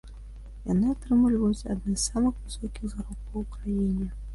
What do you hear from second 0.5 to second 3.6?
Яны атрымліваюць адны з самых высокіх заробкаў у